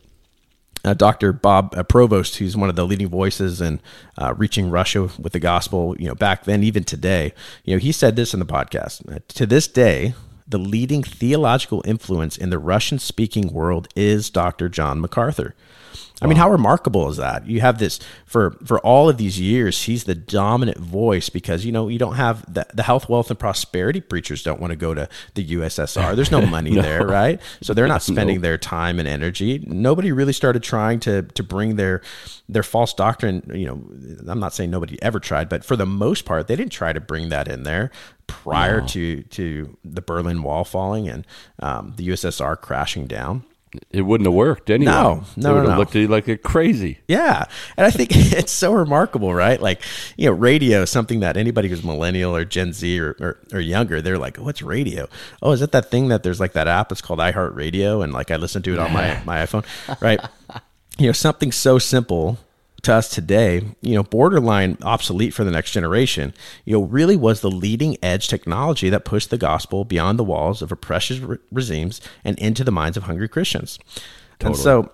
[0.85, 1.33] Uh, Dr.
[1.33, 3.81] Bob uh, Provost, who's one of the leading voices in
[4.19, 7.33] uh, reaching Russia with the gospel, you know, back then, even today,
[7.65, 9.25] you know, he said this in the podcast.
[9.29, 10.13] To this day,
[10.47, 14.69] the leading theological influence in the Russian speaking world is Dr.
[14.69, 15.55] John MacArthur.
[16.19, 17.45] I mean, how remarkable is that?
[17.45, 19.83] You have this for for all of these years.
[19.83, 23.37] He's the dominant voice because you know you don't have the, the health, wealth, and
[23.37, 26.15] prosperity preachers don't want to go to the USSR.
[26.15, 26.81] There's no money no.
[26.81, 27.39] there, right?
[27.61, 29.63] So they're not spending their time and energy.
[29.67, 32.01] Nobody really started trying to to bring their
[32.49, 33.51] their false doctrine.
[33.53, 36.71] You know, I'm not saying nobody ever tried, but for the most part, they didn't
[36.71, 37.91] try to bring that in there
[38.25, 38.87] prior no.
[38.87, 41.27] to to the Berlin Wall falling and
[41.59, 43.43] um, the USSR crashing down
[43.91, 44.91] it wouldn't have worked anyway.
[44.91, 45.77] No, no, they would have no.
[45.77, 46.99] looked at you like a crazy.
[47.07, 49.61] Yeah, and I think it's so remarkable, right?
[49.61, 49.81] Like,
[50.15, 53.59] you know, radio is something that anybody who's millennial or Gen Z or, or, or
[53.59, 55.07] younger, they're like, "What's radio?
[55.41, 56.91] Oh, is it that thing that there's like that app?
[56.91, 59.65] It's called iHeartRadio, and like I listen to it on my my iPhone,
[60.01, 60.19] right?
[60.97, 62.39] you know, something so simple
[62.83, 66.33] to us today, you know, borderline obsolete for the next generation,
[66.65, 70.61] you know, really was the leading edge technology that pushed the gospel beyond the walls
[70.61, 73.79] of oppressive re- regimes and into the minds of hungry Christians.
[74.39, 74.53] Totally.
[74.53, 74.91] And so,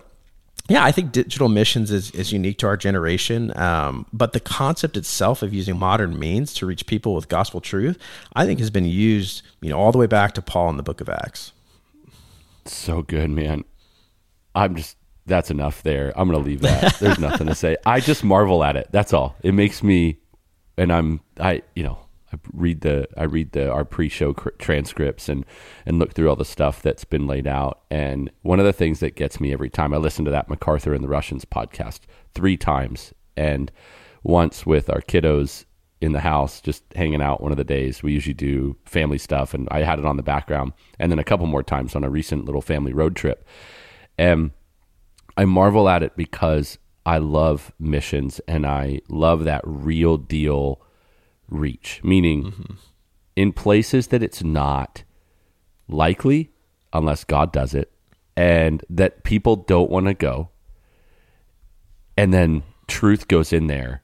[0.68, 3.56] yeah, I think digital missions is, is unique to our generation.
[3.56, 7.98] Um, but the concept itself of using modern means to reach people with gospel truth,
[8.32, 10.82] I think has been used, you know, all the way back to Paul in the
[10.82, 11.52] book of Acts.
[12.64, 13.64] So good, man.
[14.54, 16.12] I'm just that's enough there.
[16.16, 16.98] I'm going to leave that.
[17.00, 17.76] There's nothing to say.
[17.86, 18.88] I just marvel at it.
[18.90, 19.36] That's all.
[19.42, 20.18] It makes me,
[20.76, 21.98] and I'm, I, you know,
[22.32, 25.46] I read the, I read the, our pre-show cr- transcripts and,
[25.86, 27.80] and look through all the stuff that's been laid out.
[27.90, 30.92] And one of the things that gets me every time I listen to that MacArthur
[30.92, 32.00] and the Russians podcast
[32.34, 33.70] three times and
[34.22, 35.64] once with our kiddos
[36.00, 38.02] in the house, just hanging out one of the days.
[38.02, 41.24] We usually do family stuff and I had it on the background and then a
[41.24, 43.46] couple more times on a recent little family road trip.
[44.18, 44.50] And
[45.36, 50.80] I marvel at it because I love missions and I love that real deal
[51.48, 52.74] reach, meaning mm-hmm.
[53.36, 55.04] in places that it's not
[55.88, 56.50] likely
[56.92, 57.92] unless God does it
[58.36, 60.50] and that people don't want to go.
[62.16, 64.02] And then truth goes in there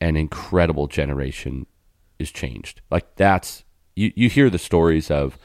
[0.00, 1.66] and incredible generation
[2.18, 2.80] is changed.
[2.90, 3.64] Like that's
[3.96, 5.38] you, you hear the stories of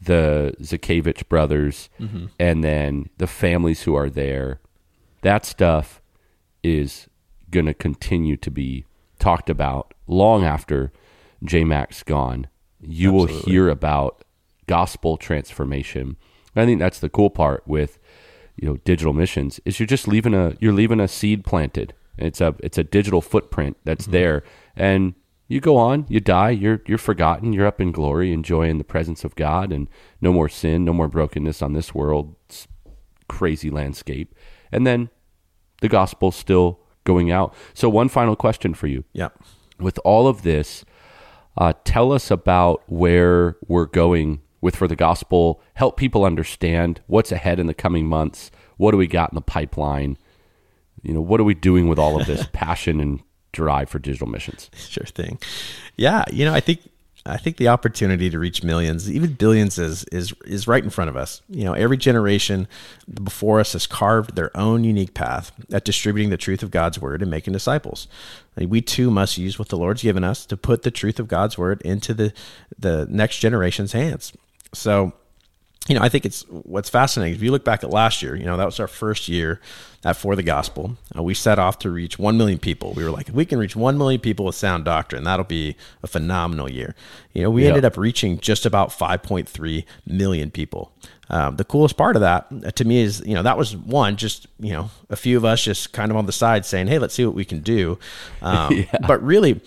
[0.00, 2.26] the Zakevich brothers mm-hmm.
[2.38, 4.60] and then the families who are there
[5.28, 6.00] that stuff
[6.62, 7.06] is
[7.50, 8.86] going to continue to be
[9.18, 10.90] talked about long after
[11.44, 12.46] JMac's gone.
[12.80, 13.34] You Absolutely.
[13.34, 14.24] will hear about
[14.66, 16.16] gospel transformation.
[16.56, 17.98] I think that's the cool part with
[18.56, 21.92] you know digital missions is you're just leaving a you're leaving a seed planted.
[22.16, 24.12] It's a it's a digital footprint that's mm-hmm.
[24.12, 24.42] there,
[24.76, 25.14] and
[25.46, 29.24] you go on, you die, you're you're forgotten, you're up in glory, enjoying the presence
[29.24, 29.88] of God, and
[30.22, 32.66] no more sin, no more brokenness on this world's
[33.28, 34.34] crazy landscape
[34.72, 35.10] and then
[35.80, 37.54] the gospel still going out.
[37.74, 39.04] So, one final question for you.
[39.12, 39.28] Yeah.
[39.78, 40.84] With all of this,
[41.56, 45.60] uh, tell us about where we're going with for the gospel.
[45.74, 48.50] Help people understand what's ahead in the coming months.
[48.76, 50.18] What do we got in the pipeline?
[51.02, 53.20] You know, what are we doing with all of this passion and
[53.52, 54.70] drive for digital missions?
[54.74, 55.38] Sure thing.
[55.96, 56.80] Yeah, you know, I think
[57.28, 61.10] I think the opportunity to reach millions, even billions, is is is right in front
[61.10, 61.42] of us.
[61.48, 62.66] You know, every generation
[63.22, 67.20] before us has carved their own unique path at distributing the truth of God's word
[67.22, 68.08] and making disciples.
[68.56, 71.56] We too must use what the Lord's given us to put the truth of God's
[71.58, 72.32] word into the
[72.78, 74.32] the next generation's hands.
[74.72, 75.12] So
[75.88, 77.34] you know, I think it's what's fascinating.
[77.34, 79.60] If you look back at last year, you know, that was our first year
[80.04, 80.96] at For the Gospel.
[81.16, 82.92] Uh, we set off to reach 1 million people.
[82.92, 85.76] We were like, if we can reach 1 million people with sound doctrine, that'll be
[86.02, 86.94] a phenomenal year.
[87.32, 90.92] You know, we ended up reaching just about 5.3 million people.
[91.30, 94.16] Um, the coolest part of that uh, to me is, you know, that was one,
[94.16, 96.98] just, you know, a few of us just kind of on the side saying, hey,
[96.98, 97.98] let's see what we can do.
[98.40, 98.98] Um, yeah.
[99.06, 99.60] But really,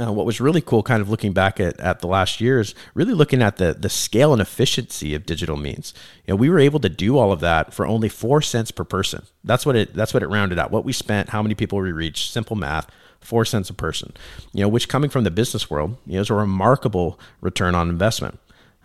[0.00, 3.12] uh, what was really cool, kind of looking back at, at the last years, really
[3.12, 5.92] looking at the the scale and efficiency of digital means.
[6.26, 8.84] You know, we were able to do all of that for only four cents per
[8.84, 9.24] person.
[9.44, 10.70] That's what it that's what it rounded out.
[10.70, 14.14] What we spent, how many people we reached, simple math, four cents a person,
[14.52, 17.88] you know, which coming from the business world, you know, is a remarkable return on
[17.88, 18.38] investment.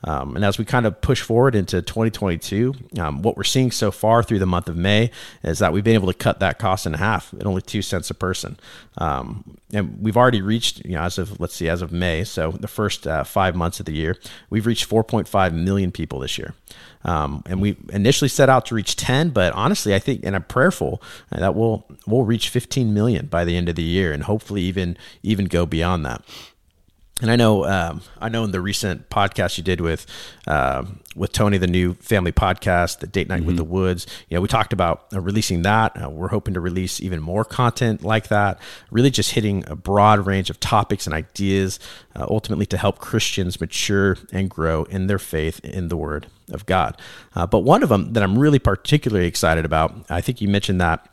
[0.06, 3.92] Um, and as we kind of push forward into 2022, um, what we're seeing so
[3.92, 5.10] far through the month of May
[5.44, 8.12] is that we've been able to cut that cost in half at only two cents
[8.12, 8.58] a person.
[9.00, 12.52] Um, and we've already reached, you know, as of let's see, as of May, so
[12.52, 14.16] the first uh, five months of the year,
[14.52, 16.54] we've reached 4.5 million people this year.
[17.04, 20.44] Um, and we initially set out to reach 10, but honestly, I think, and I'm
[20.44, 24.62] prayerful that we'll we'll reach 15 million by the end of the year, and hopefully
[24.64, 26.24] even even go beyond that
[27.22, 30.06] and I know, um, I know in the recent podcast you did with
[30.48, 30.84] uh,
[31.16, 33.48] with Tony, the new family podcast, the Date Night mm-hmm.
[33.48, 34.06] with the Woods.
[34.28, 36.02] You know, we talked about uh, releasing that.
[36.02, 38.60] Uh, we're hoping to release even more content like that.
[38.92, 41.80] Really, just hitting a broad range of topics and ideas,
[42.18, 46.66] uh, ultimately to help Christians mature and grow in their faith in the Word of
[46.66, 47.02] God.
[47.34, 50.82] Uh, but one of them that I'm really particularly excited about, I think you mentioned
[50.82, 51.10] that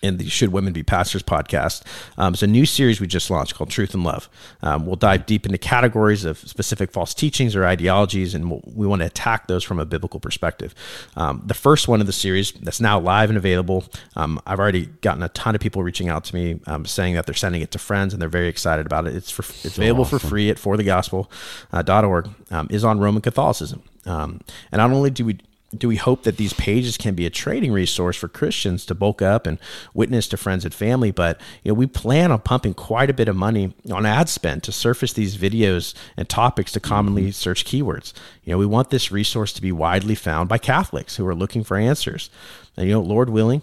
[0.00, 1.82] in the Should Women Be Pastors podcast.
[2.18, 4.28] Um, it's a new series we just launched called Truth and Love.
[4.62, 8.86] Um, we'll dive deep into categories of specific false teachings or ideologies, and we'll, we
[8.86, 10.74] want to attack those from a biblical perspective.
[11.16, 13.84] Um, the first one of the series that's now live and available,
[14.16, 17.26] um, I've already gotten a ton of people reaching out to me um, saying that
[17.26, 19.14] they're sending it to friends and they're very excited about it.
[19.14, 20.18] It's for it's so available awesome.
[20.18, 22.26] for free at forthegospel.org.
[22.26, 23.82] Uh, um, is on Roman Catholicism.
[24.04, 25.38] and not only do we
[25.76, 29.22] do we hope that these pages can be a trading resource for Christians to bulk
[29.22, 29.58] up and
[29.94, 31.10] witness to friends and family?
[31.10, 34.62] But you know, we plan on pumping quite a bit of money on ad spend
[34.64, 37.30] to surface these videos and topics to commonly mm-hmm.
[37.30, 38.12] search keywords.
[38.44, 41.64] You know, we want this resource to be widely found by Catholics who are looking
[41.64, 42.28] for answers.
[42.76, 43.62] And you know, Lord willing,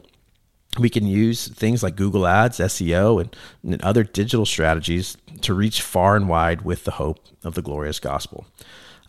[0.78, 5.82] we can use things like Google Ads, SEO, and, and other digital strategies to reach
[5.82, 8.46] far and wide with the hope of the glorious gospel.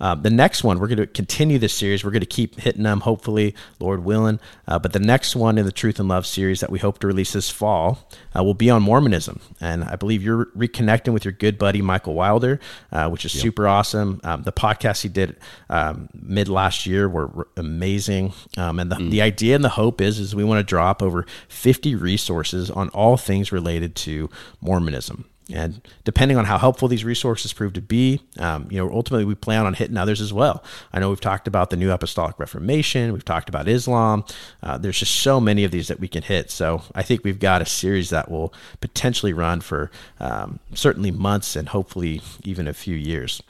[0.01, 2.05] Uh, the next one, we're going to continue this series.
[2.05, 4.41] We're going to keep hitting them, hopefully, Lord willing.
[4.67, 7.07] Uh, but the next one in the Truth and Love series that we hope to
[7.07, 9.41] release this fall uh, will be on Mormonism.
[9.61, 12.61] And I believe you're reconnecting with your good buddy, Michael Wilder,
[12.93, 13.43] uh, which is yep.
[13.43, 14.21] super awesome.
[14.25, 15.37] Um, the podcasts he did
[15.69, 18.33] um, mid last year were amazing.
[18.57, 19.11] Um, and the, mm.
[19.11, 22.89] the idea and the hope is, is we want to drop over 50 resources on
[22.91, 25.27] all things related to Mormonism.
[25.53, 29.35] And depending on how helpful these resources prove to be, um, you know, ultimately we
[29.35, 30.63] plan on hitting others as well.
[30.93, 34.25] I know we've talked about the New Apostolic Reformation, we've talked about Islam.
[34.63, 36.51] Uh, there's just so many of these that we can hit.
[36.51, 41.57] So I think we've got a series that will potentially run for um, certainly months
[41.57, 43.43] and hopefully even a few years.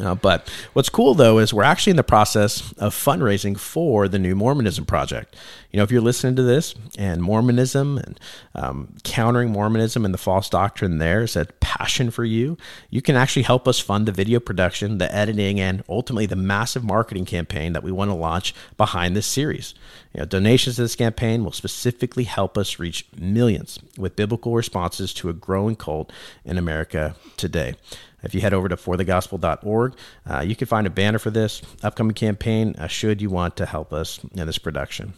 [0.00, 4.18] Uh, but what's cool though is we're actually in the process of fundraising for the
[4.18, 5.36] new Mormonism project.
[5.70, 8.20] You know, if you're listening to this and Mormonism and
[8.54, 12.56] um, countering Mormonism and the false doctrine there is a passion for you,
[12.88, 16.84] you can actually help us fund the video production, the editing, and ultimately the massive
[16.84, 19.74] marketing campaign that we want to launch behind this series.
[20.14, 25.12] You know, donations to this campaign will specifically help us reach millions with biblical responses
[25.14, 26.12] to a growing cult
[26.44, 27.74] in America today.
[28.22, 29.94] If you head over to forthegospel.org,
[30.28, 33.66] uh, you can find a banner for this upcoming campaign uh, should you want to
[33.66, 35.14] help us in this production.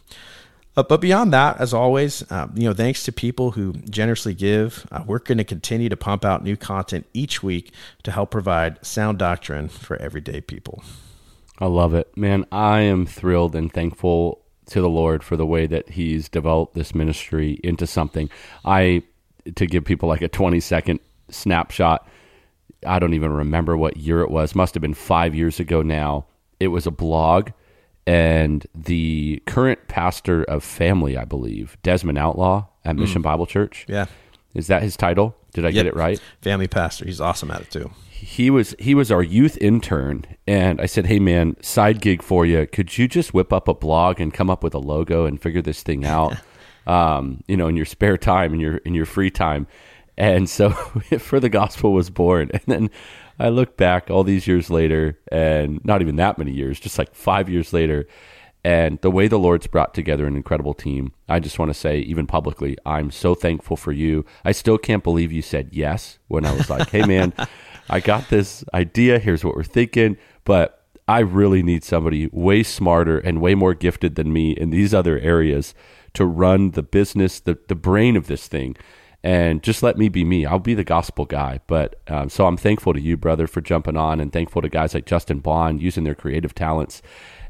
[0.77, 4.87] Uh, but beyond that, as always, uh, you know, thanks to people who generously give,
[4.91, 8.85] uh, we're going to continue to pump out new content each week to help provide
[8.85, 10.83] sound doctrine for everyday people.
[11.61, 12.45] I love it, man.
[12.51, 16.95] I am thrilled and thankful to the Lord for the way that He's developed this
[16.95, 18.29] ministry into something.
[18.65, 19.03] I
[19.55, 22.09] to give people like a twenty second snapshot
[22.87, 24.55] I don't even remember what year it was.
[24.55, 26.27] Must have been five years ago now.
[26.61, 27.51] It was a blog,
[28.07, 33.25] and the current pastor of Family, I believe, Desmond Outlaw at Mission mm.
[33.25, 33.87] Bible Church.
[33.89, 34.07] Yeah,
[34.55, 35.37] is that his title?
[35.53, 35.75] Did I yep.
[35.75, 36.21] get it right?
[36.43, 37.05] Family pastor.
[37.05, 37.91] He's awesome at it too.
[38.11, 42.47] He was he was our youth intern, and I said, "Hey man, side gig for
[42.47, 42.67] you.
[42.67, 45.63] Could you just whip up a blog and come up with a logo and figure
[45.63, 46.37] this thing out?
[46.87, 49.67] um, you know, in your spare time, in your in your free time."
[50.17, 50.71] And so
[51.19, 52.51] for the gospel was born.
[52.53, 52.91] And then
[53.39, 57.15] I look back all these years later and not even that many years, just like
[57.15, 58.07] five years later.
[58.67, 61.99] And the way the Lord's brought together an incredible team, I just want to say,
[61.99, 64.25] even publicly, I'm so thankful for you.
[64.43, 67.35] I still can't believe you said yes when I was like, hey, man,
[67.91, 69.19] I got this idea.
[69.19, 70.17] Here's what we're thinking.
[70.45, 74.95] But I really need somebody way smarter and way more gifted than me in these
[74.95, 75.75] other areas
[76.15, 78.77] to run the business, the, the brain of this thing
[79.25, 80.45] and just let me be me.
[80.45, 81.61] I'll be the gospel guy.
[81.67, 84.93] But um, so I'm thankful to you, brother, for jumping on, and thankful to guys
[84.93, 87.01] like Justin Bond using their creative talents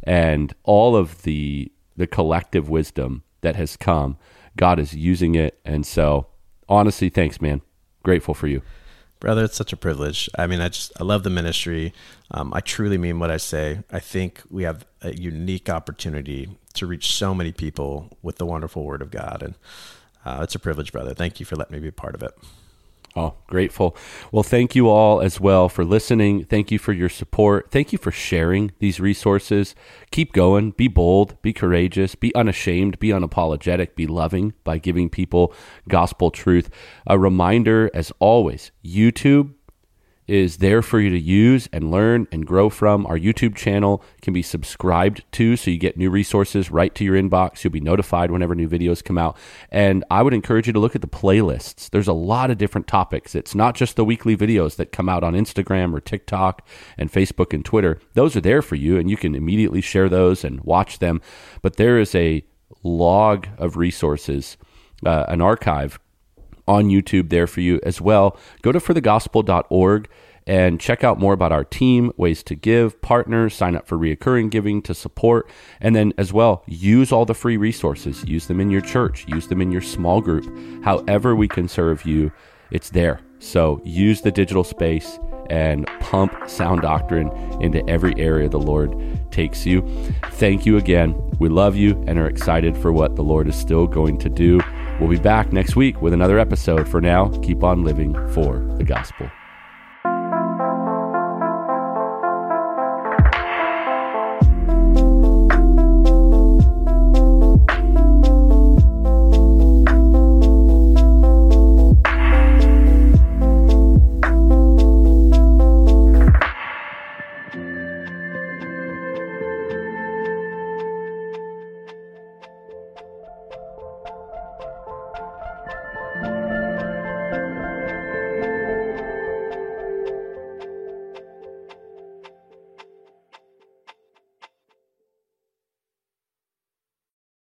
[0.05, 4.17] and all of the the collective wisdom that has come.
[4.57, 6.29] God is using it, and so
[6.69, 7.61] honestly, thanks, man.
[8.05, 8.63] Grateful for you,
[9.19, 9.43] brother.
[9.43, 10.31] It's such a privilege.
[10.39, 11.93] I mean, I just I love the ministry.
[12.31, 13.81] Um, I truly mean what I say.
[13.91, 18.85] I think we have a unique opportunity to reach so many people with the wonderful
[18.85, 19.55] Word of God, and
[20.25, 21.15] uh, it's a privilege, brother.
[21.15, 22.33] Thank you for letting me be a part of it.
[23.17, 23.97] Oh, grateful.
[24.33, 26.45] Well, thank you all as well for listening.
[26.45, 27.71] Thank you for your support.
[27.71, 29.77] Thank you for sharing these resources.
[30.11, 30.73] Keep going.
[30.73, 31.41] Be bold.
[31.41, 32.17] Be courageous.
[32.17, 32.99] Be unashamed.
[32.99, 33.95] Be unapologetic.
[33.95, 35.55] Be loving by giving people
[35.89, 36.71] gospel truth.
[37.07, 39.53] A reminder, as always, YouTube
[40.27, 43.07] is there for you to use and learn and grow from.
[43.07, 47.17] Our YouTube channel can be subscribed to so you get new resources right to your
[47.17, 47.63] inbox.
[47.63, 49.37] You'll be notified whenever new videos come out.
[49.71, 51.91] And I would encourage you to look at the playlists.
[51.91, 53.35] There's a lot of different topics.
[53.35, 56.67] It's not just the weekly videos that come out on Instagram or TikTok
[56.97, 58.01] and Facebook and Twitter.
[58.15, 61.21] Those are there for you and you can immediately share those and watch them.
[61.61, 62.45] But there is a
[62.83, 64.57] log of resources,
[65.05, 65.99] uh, an archive
[66.67, 68.37] on YouTube there for you as well.
[68.63, 70.09] Go to forthegospel.org
[70.47, 74.51] and check out more about our team, ways to give, partners, sign up for reoccurring
[74.51, 75.49] giving to support,
[75.81, 78.25] and then as well, use all the free resources.
[78.27, 80.45] Use them in your church, use them in your small group.
[80.85, 82.31] However, we can serve you,
[82.71, 83.21] it's there.
[83.39, 85.19] So use the digital space
[85.51, 87.29] and pump sound doctrine
[87.61, 88.97] into every area the Lord
[89.31, 89.83] takes you.
[90.33, 91.15] Thank you again.
[91.39, 94.61] We love you and are excited for what the Lord is still going to do.
[95.01, 96.89] We'll be back next week with another episode.
[96.89, 99.29] For now, keep on living for the gospel.